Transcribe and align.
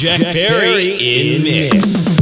Jack, 0.00 0.18
Jack 0.20 0.32
Perry 0.32 0.96
in 0.98 1.42
mix. 1.42 2.04
Popping 2.04 2.19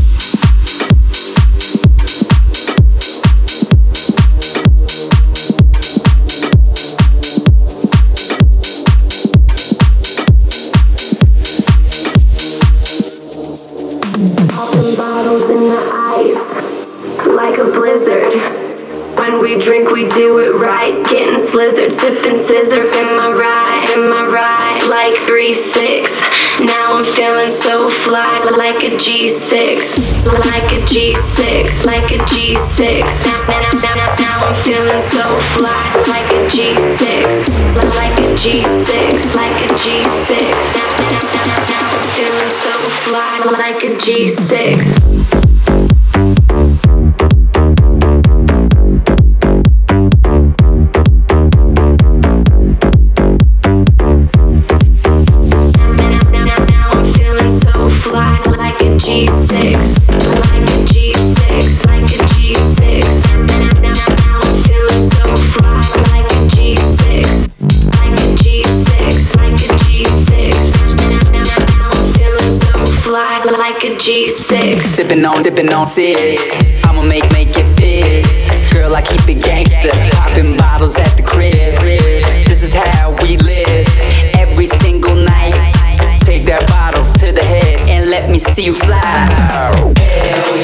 on, 75.38 75.42
dipping 75.42 75.72
on 75.72 75.86
six. 75.86 76.84
I'ma 76.84 77.02
make, 77.02 77.30
make 77.32 77.50
it 77.56 77.68
big. 77.76 78.24
Girl, 78.72 78.94
I 78.94 79.02
keep 79.02 79.28
it 79.28 79.42
gangster. 79.42 79.90
Popping 80.16 80.56
bottles 80.56 80.96
at 80.96 81.16
the 81.16 81.22
crib. 81.22 81.78
This 82.46 82.62
is 82.62 82.74
how 82.74 83.12
we 83.22 83.36
live 83.38 83.86
every 84.36 84.66
single 84.66 85.14
night. 85.14 85.54
Take 86.22 86.44
that 86.46 86.66
bottle 86.68 87.04
to 87.20 87.32
the 87.32 87.42
head 87.42 87.80
and 87.88 88.10
let 88.10 88.30
me 88.30 88.38
see 88.38 88.64
you 88.66 88.74
fly. 88.74 88.98
Hell 89.00 89.96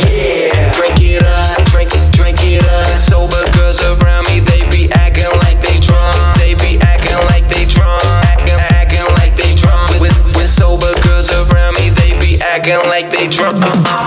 yeah. 0.06 0.72
Drink 0.74 0.98
it 1.00 1.22
up, 1.22 1.64
drink 1.70 1.90
it, 1.94 2.12
drink 2.12 2.38
it 2.42 2.64
up. 2.64 2.86
Sober 2.96 3.42
girls 3.52 3.80
around 3.82 4.26
me, 4.26 4.40
they 4.40 4.68
be 4.70 4.90
acting 4.92 5.30
like 5.46 5.60
they 5.62 5.78
drunk. 5.80 6.36
They 6.36 6.54
be 6.54 6.78
acting 6.82 7.20
like 7.30 7.46
they 7.48 7.64
drunk. 7.64 8.02
Acting, 8.26 8.60
acting 8.74 9.08
like 9.16 9.36
they 9.36 9.54
drunk. 9.54 10.00
With, 10.00 10.16
with 10.36 10.48
sober 10.48 10.92
girls 11.00 11.30
around 11.32 11.74
me, 11.74 11.90
they 11.90 12.12
be 12.20 12.40
acting 12.42 12.82
like 12.90 13.10
they 13.10 13.28
drunk. 13.28 13.62
Popping 13.62 14.03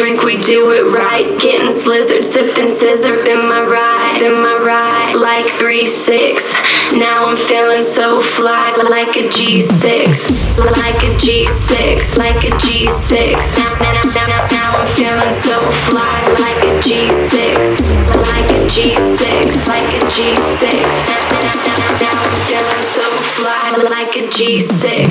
drink, 0.00 0.22
we 0.24 0.40
do 0.40 0.72
it 0.72 0.96
right. 0.96 1.28
Getting 1.38 1.68
slizzard, 1.68 2.24
sipping 2.24 2.68
scissor. 2.68 3.20
Am 3.28 3.48
my 3.50 3.60
ride, 3.60 4.22
Am 4.24 4.40
my 4.40 4.56
ride. 4.56 5.14
Like 5.14 5.44
3 5.44 5.84
6. 5.84 6.96
Now 6.96 7.26
I'm 7.26 7.36
feeling 7.36 7.84
so 7.84 8.22
fly. 8.22 8.72
Like 8.88 9.16
a 9.20 9.28
G6. 9.28 10.56
Like 10.56 11.04
a 11.04 11.12
G6. 11.20 12.16
Like 12.16 12.40
a 12.48 12.52
G6. 12.56 13.58
Now, 13.60 13.76
now, 13.76 13.92
now, 13.92 14.24
now, 14.24 14.48
now 14.48 14.80
I'm 14.80 14.88
feeling 14.96 15.36
so 15.36 15.60
fly. 15.84 16.16
Like 16.40 16.64
a 16.64 16.80
G6. 16.80 17.36
Like 18.24 18.48
a 18.56 18.64
G6. 18.72 19.68
Like 19.68 19.92
a 19.92 20.00
G6. 20.08 20.64
Now, 21.12 21.28
now, 21.44 21.60
now, 21.68 21.92
now 22.00 22.16
I'm 22.24 22.40
feeling 22.48 22.84
so 22.96 23.04
fly. 23.36 23.76
Like 23.84 24.16
a 24.16 24.24
G6. 24.32 25.10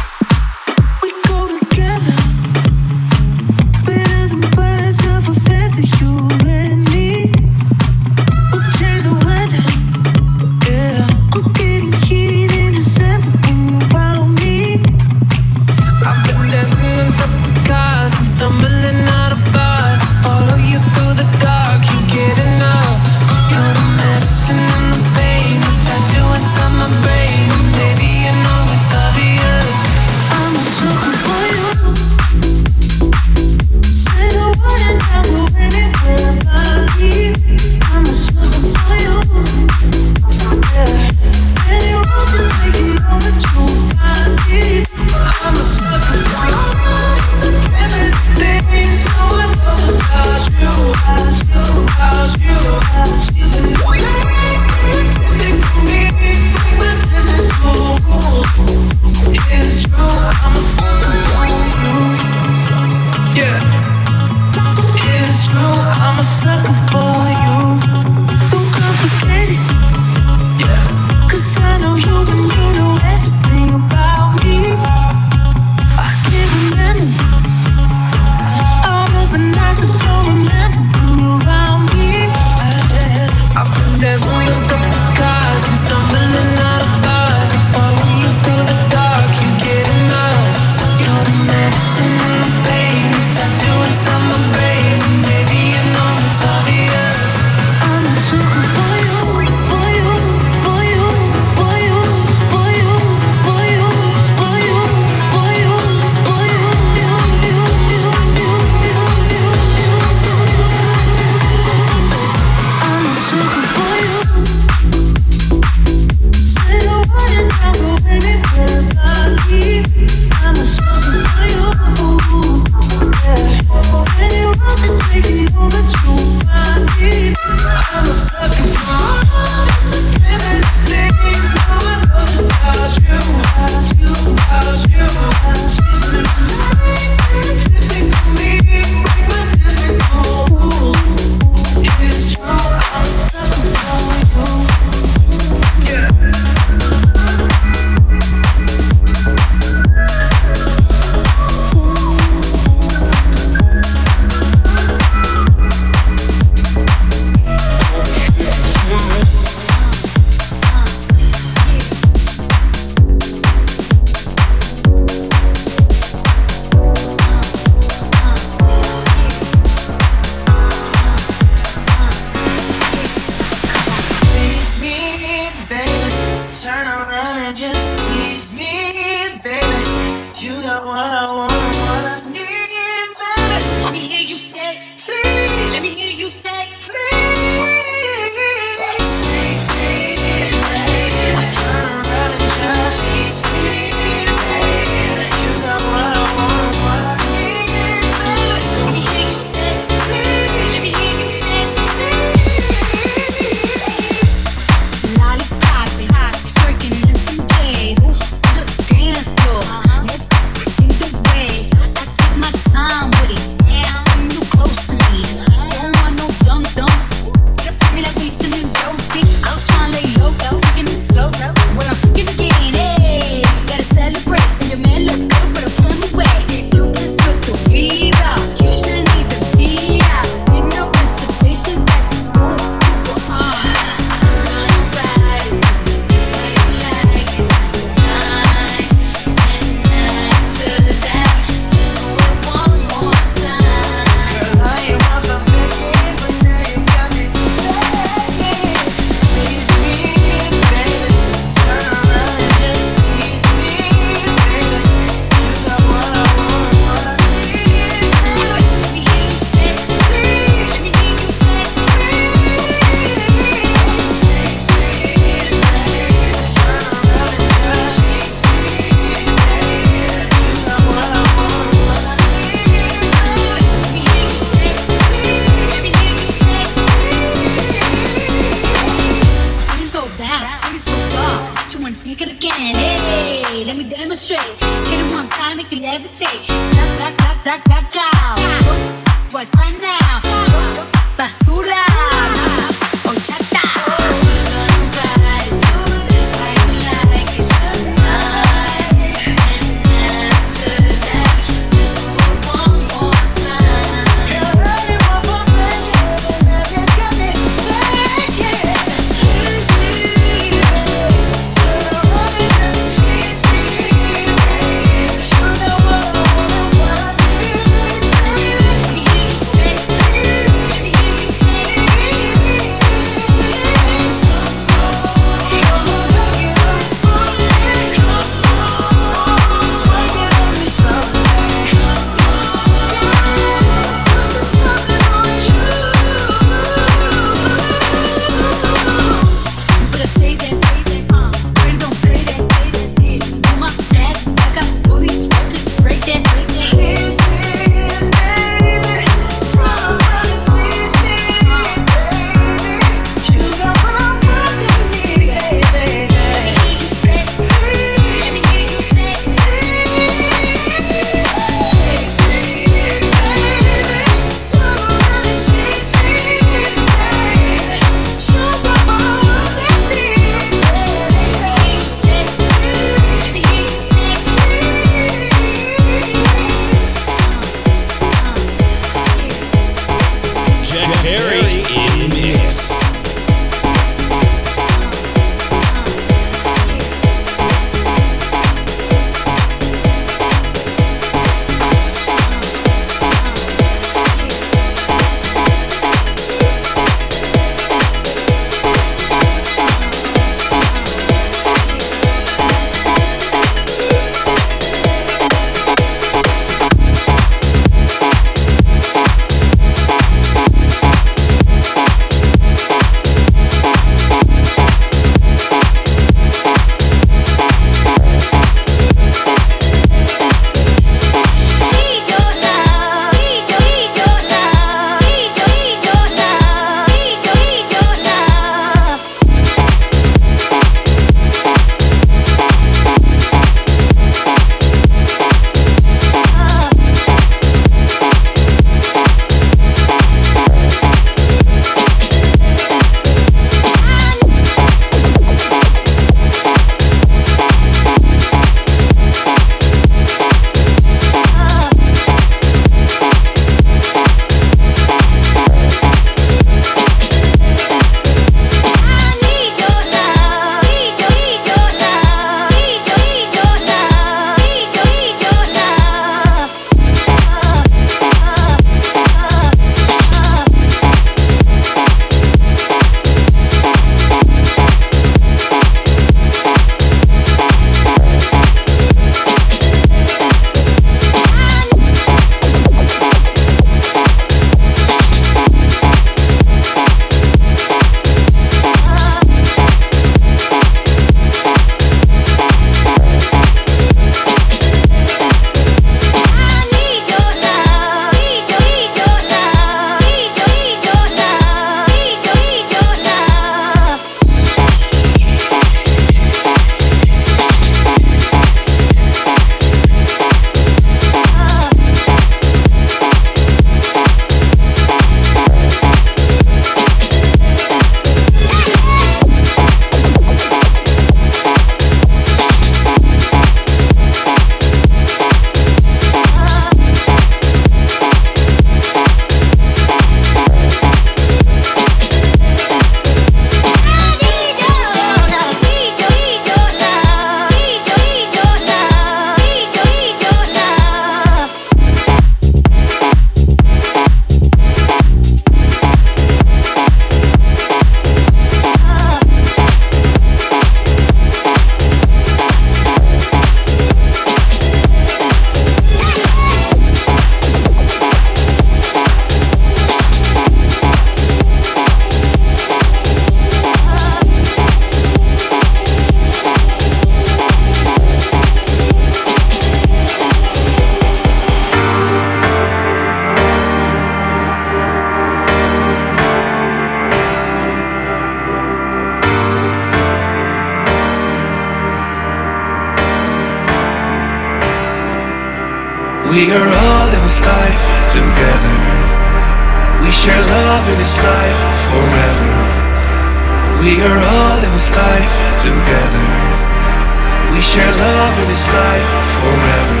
In 598.38 598.46
this 598.46 598.66
life 598.70 599.10
forever. 599.42 600.00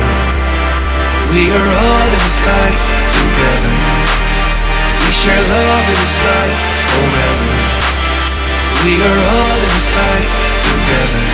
We 1.34 1.50
are 1.50 1.68
all 1.68 2.08
in 2.08 2.20
this 2.22 2.38
life 2.46 2.82
together. 3.10 3.74
We 5.02 5.10
share 5.10 5.42
love 5.42 5.84
in 5.90 5.98
this 5.98 6.16
life 6.22 6.60
forever. 6.94 7.50
We 8.86 8.94
are 9.02 9.20
all 9.34 9.58
in 9.58 9.70
this 9.74 9.90
life 9.90 10.32
together. 10.62 11.24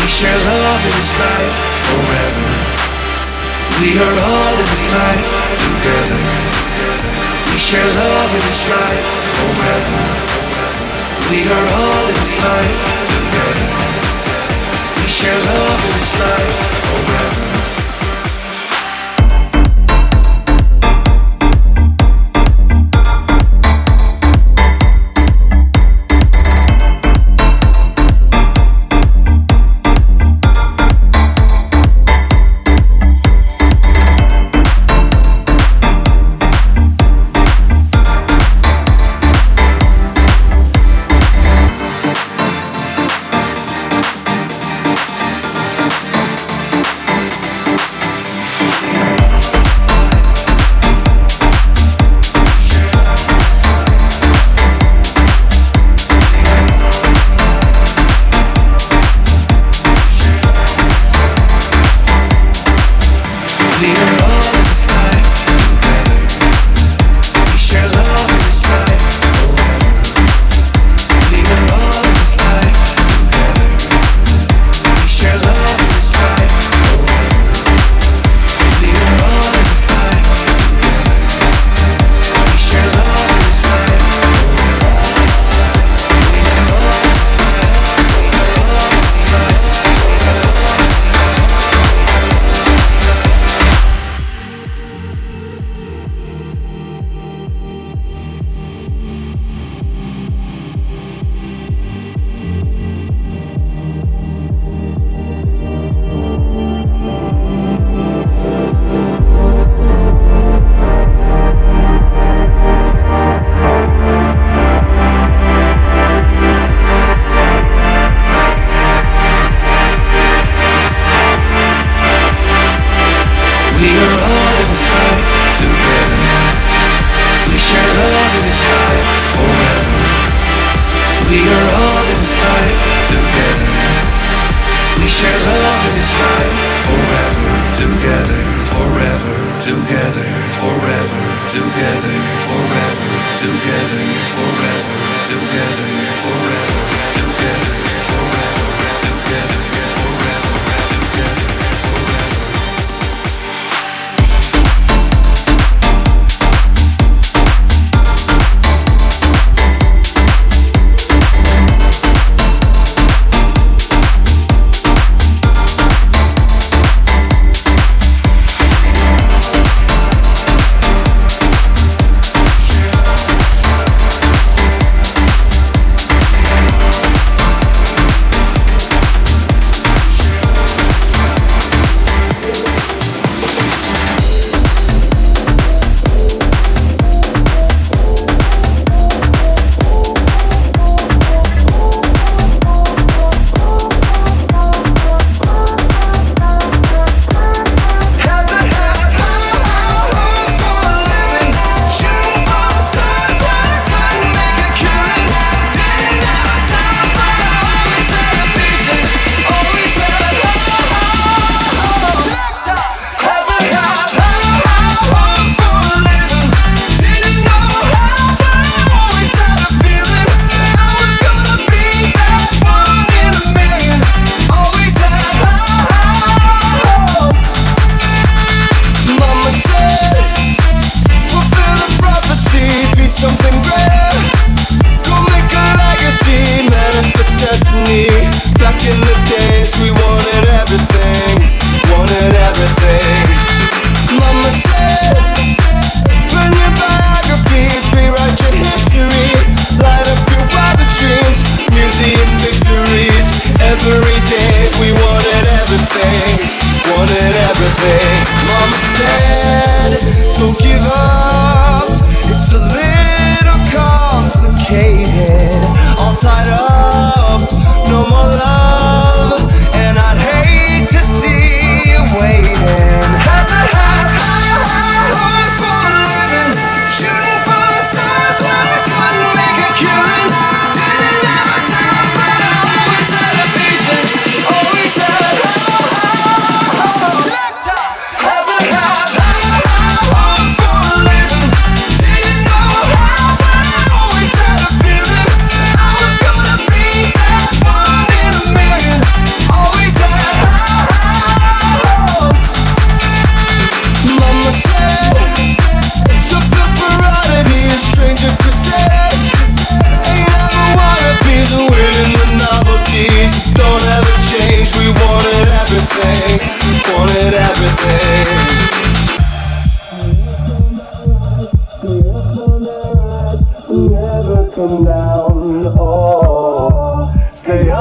We 0.00 0.06
share 0.08 0.40
love 0.40 0.80
in 0.88 0.94
this 0.96 1.12
life 1.20 1.56
forever. 1.88 2.48
We 3.80 3.90
are 4.00 4.16
all 4.24 4.54
in 4.56 4.66
this 4.72 4.86
life 4.88 5.28
together. 5.58 6.20
We 7.52 7.58
share 7.60 7.90
love 7.92 8.30
in 8.32 8.42
this 8.48 8.62
life 8.72 9.06
forever. 9.36 10.02
We 11.28 11.38
are 11.44 11.66
all 11.76 12.04
in 12.08 12.16
this 12.24 12.34
life 12.40 12.78
together. 13.04 13.63
Share 15.24 15.32
love 15.32 15.84
in 15.86 15.92
this 15.94 16.20
life 16.20 16.83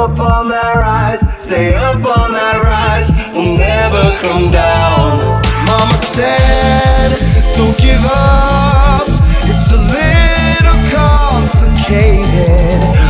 up 0.04 0.20
on 0.20 0.50
that 0.50 0.76
rise, 0.76 1.22
stay 1.42 1.74
up 1.74 1.96
on 1.96 2.34
that 2.34 2.62
rise, 2.62 3.10
we'll 3.34 3.56
never 3.56 4.18
come 4.18 4.52
down. 4.52 5.40
Mama 5.66 5.96
said, 5.96 7.08
don't 7.56 7.78
give 7.80 8.04
up, 8.04 9.08
it's 9.48 9.72
a 9.72 9.80
little 9.96 10.80
complicated. 10.92 12.20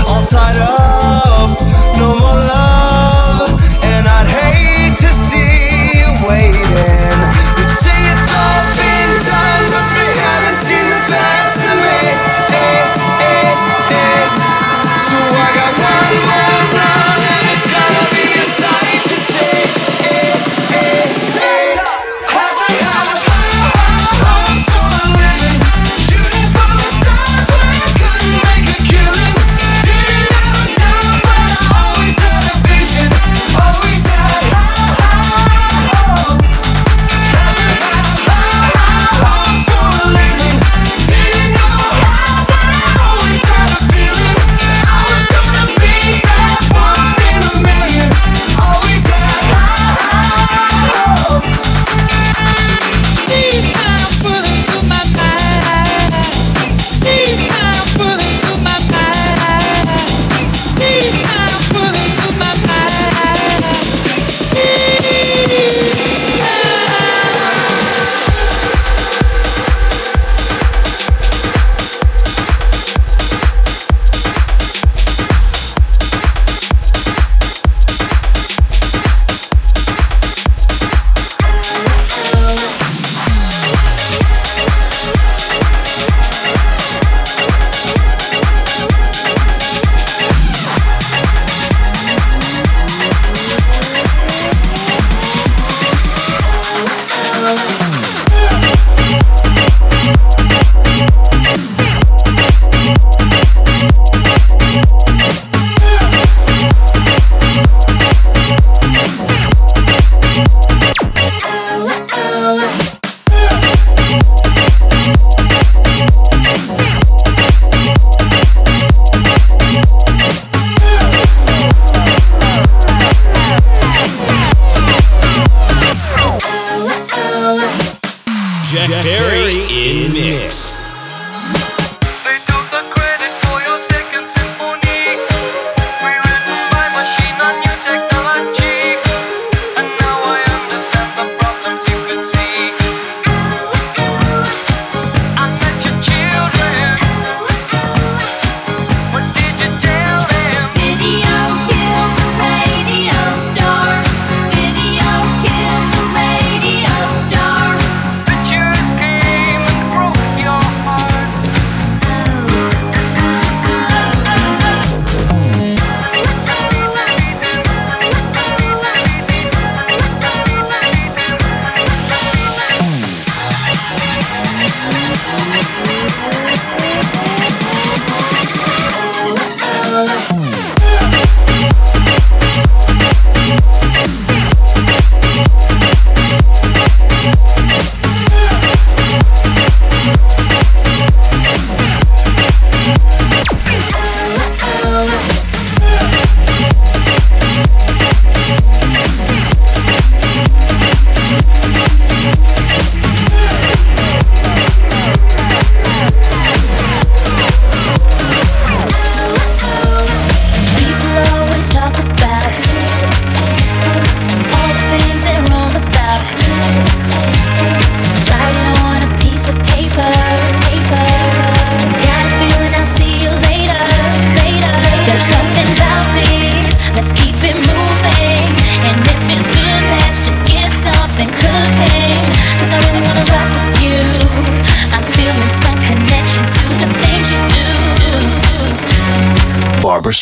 All 0.05 0.23
tied 0.27 0.57
up, 0.61 1.49
no 1.97 2.15
more 2.19 2.37
love. 2.37 2.72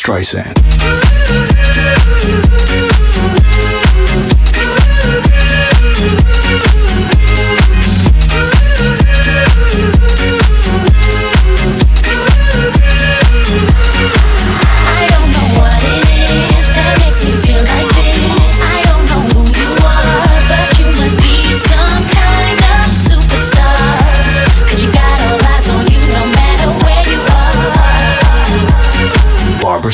Streisand. 0.02 0.71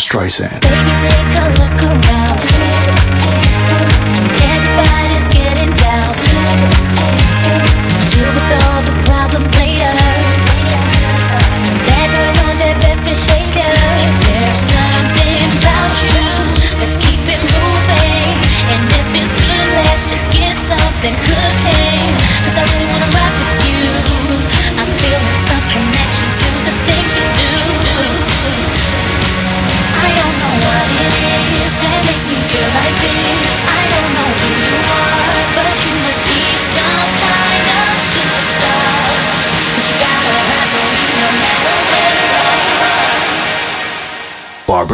Streisand. 0.09 1.28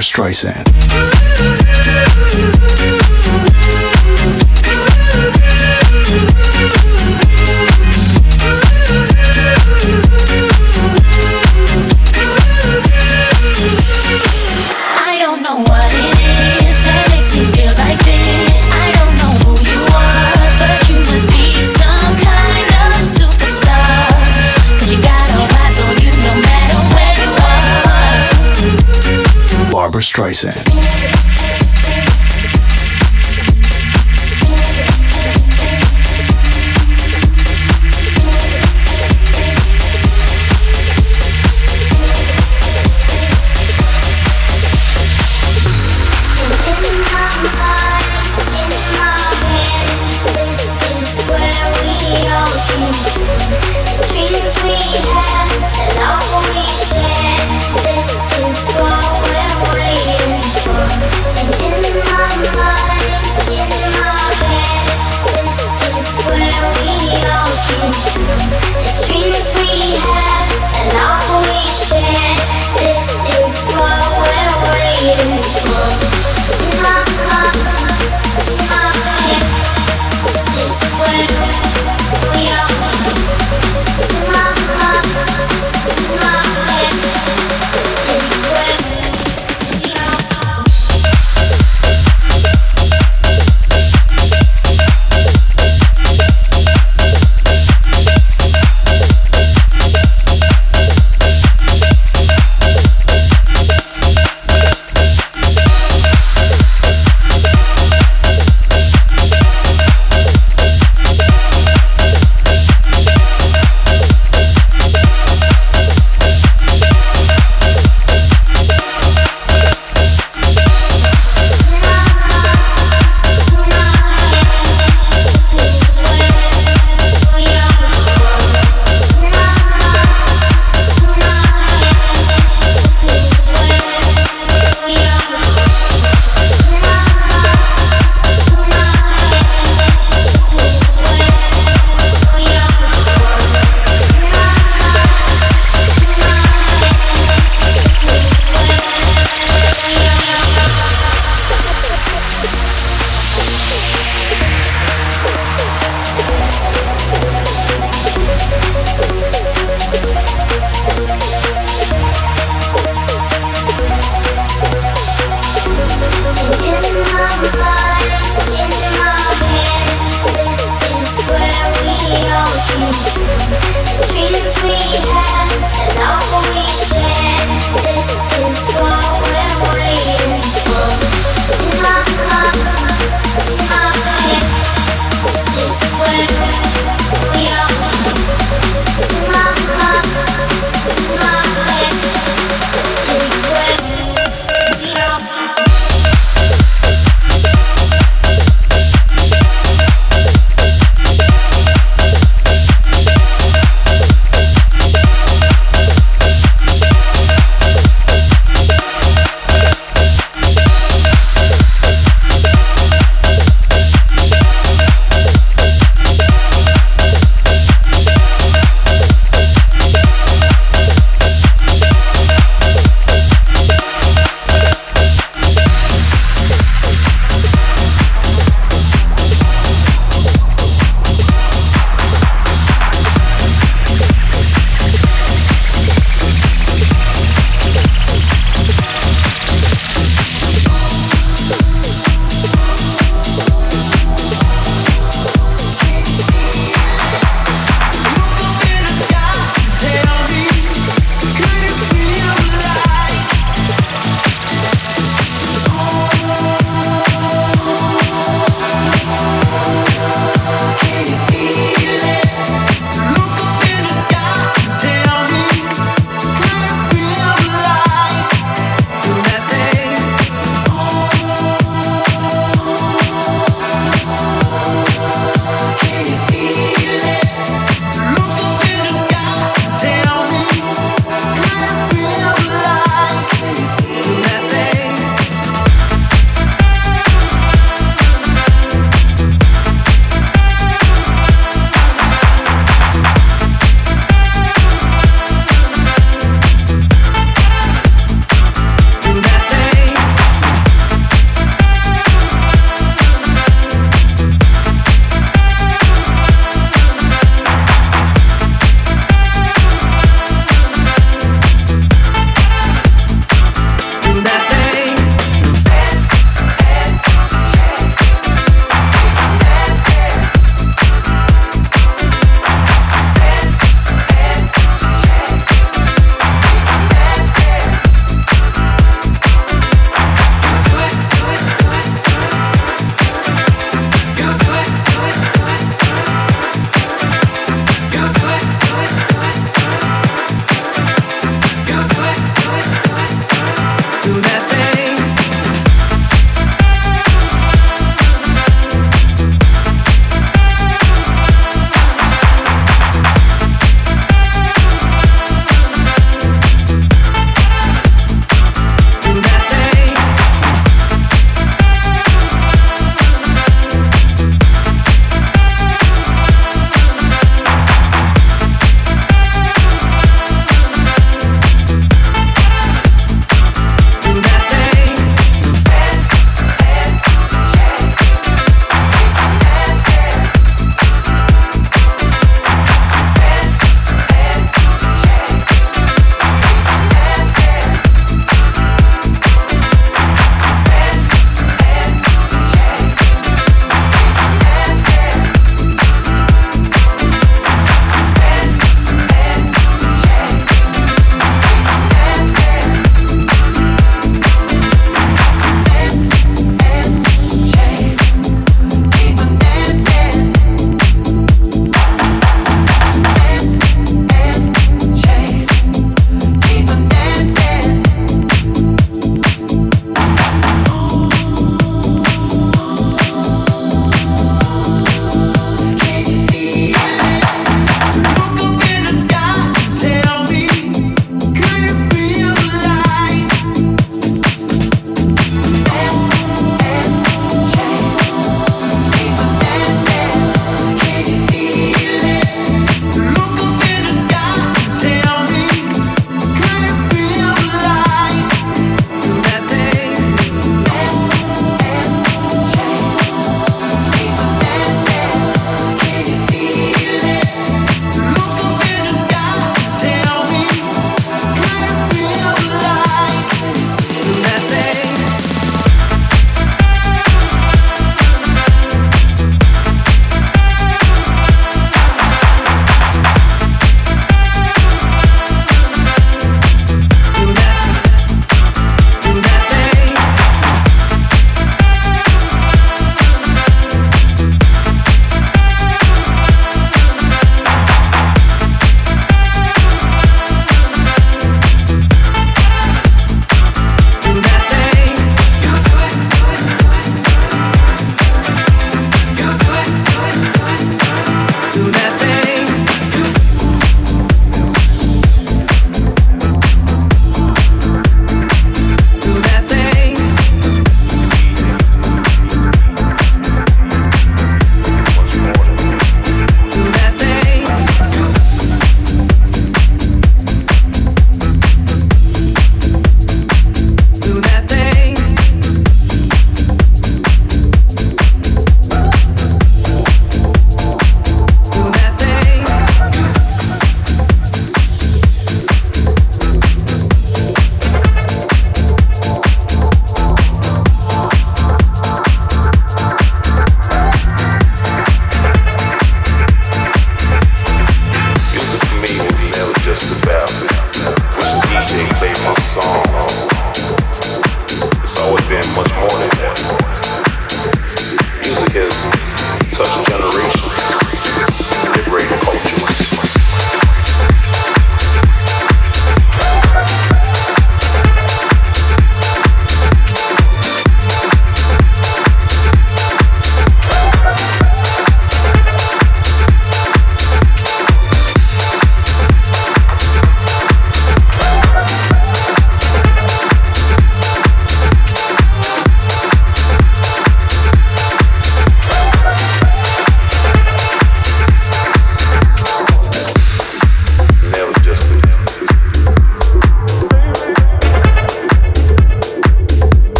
Streisand. 0.00 0.91
Streisand. 30.02 31.01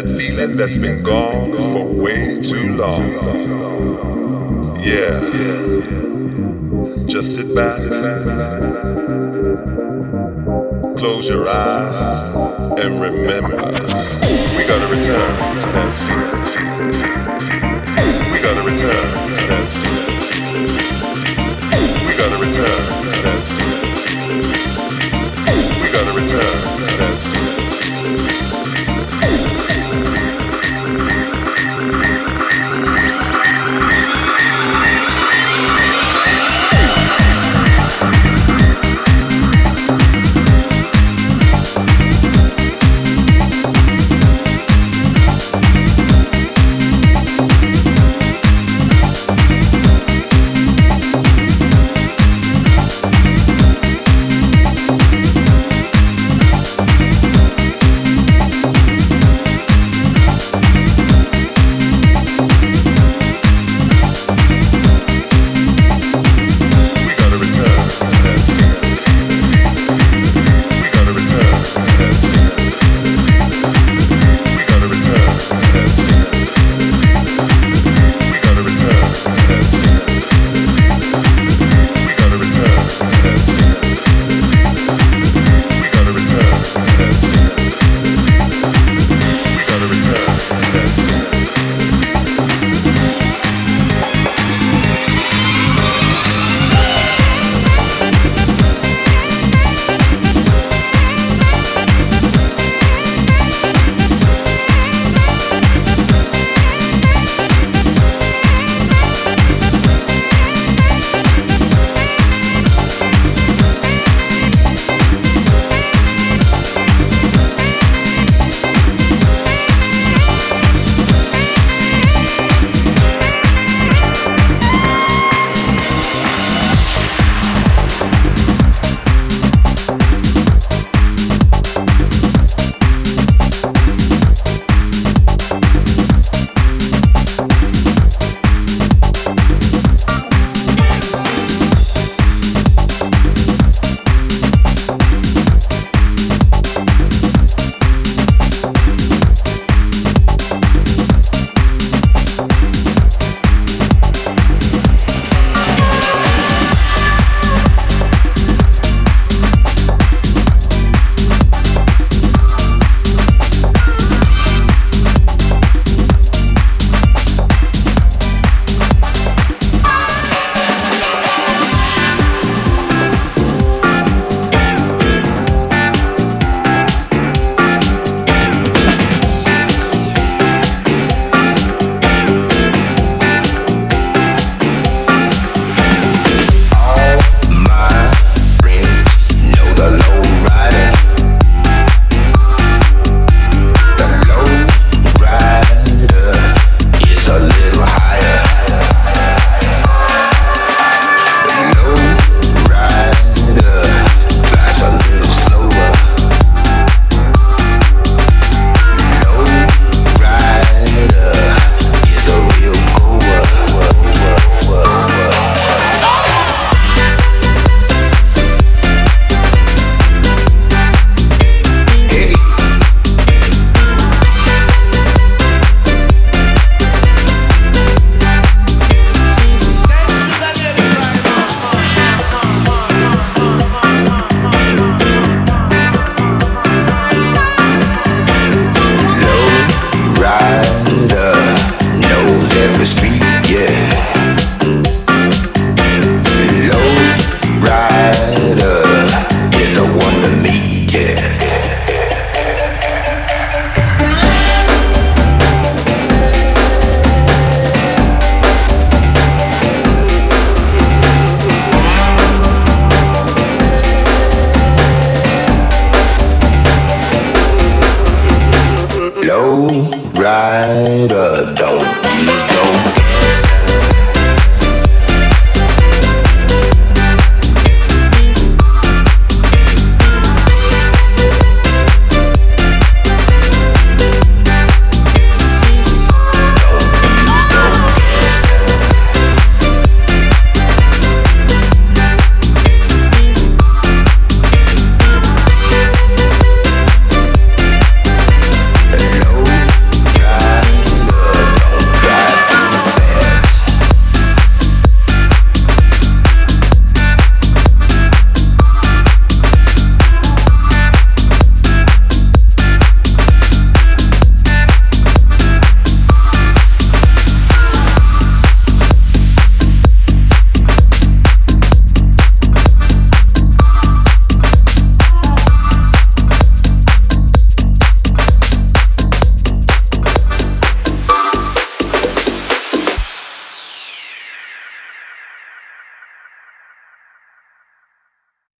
that 0.00 0.16
feeling 0.16 0.54
that's 0.54 0.78
been 0.78 1.02
gone 1.02 1.56
for 1.56 1.84
way 1.86 2.38
too 2.38 2.72
long. 2.74 3.10
Yeah, 4.80 5.18
just 7.06 7.34
sit 7.34 7.52
back, 7.52 7.80
close 10.96 11.28
your 11.28 11.48
eyes, 11.48 12.32
and 12.78 13.00
remember 13.00 13.56
we 14.56 14.62
gotta 14.70 14.86
return 14.86 15.34
to 15.62 15.68
that 15.74 15.92
feeling. 16.06 16.44
feeling. 16.54 16.92
We 18.32 18.38
gotta 18.40 18.62
return 18.70 19.34
to 19.34 19.42
that 19.50 19.66
feeling. 19.80 20.20
feeling. 20.28 20.78
We 22.06 22.12
gotta 22.16 22.38
return 22.38 23.10
to 23.10 23.22
that. 23.22 23.37